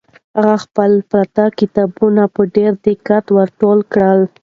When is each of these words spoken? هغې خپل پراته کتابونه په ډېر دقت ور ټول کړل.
هغې 0.37 0.55
خپل 0.65 0.91
پراته 1.09 1.45
کتابونه 1.59 2.23
په 2.35 2.41
ډېر 2.55 2.71
دقت 2.85 3.25
ور 3.35 3.49
ټول 3.59 3.79
کړل. 3.93 4.19